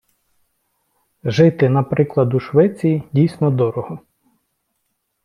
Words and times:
Жити, 1.23 1.69
наприклад, 1.69 2.33
у 2.33 2.39
Швеції, 2.39 3.03
дійсно 3.13 3.51
дорого. 3.51 3.99